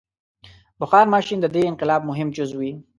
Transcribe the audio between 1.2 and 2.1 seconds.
د دې انقلاب